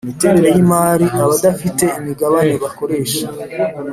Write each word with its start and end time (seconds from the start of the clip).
imiterere 0.05 0.49
y 0.55 0.59
imari 0.63 1.05
abafite 1.41 1.85
imigabane 1.99 2.53
bakoresha 2.63 3.23